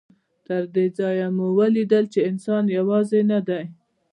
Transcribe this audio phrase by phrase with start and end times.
[0.45, 3.63] تر دې ځایه مو ولیدل چې انسان یوازې نه دی.